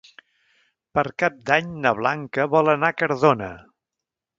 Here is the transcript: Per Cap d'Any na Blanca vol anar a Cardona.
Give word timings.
Per 0.99 1.03
Cap 1.25 1.37
d'Any 1.51 1.69
na 1.85 1.93
Blanca 2.03 2.51
vol 2.59 2.77
anar 2.77 2.95
a 2.95 3.01
Cardona. 3.05 3.57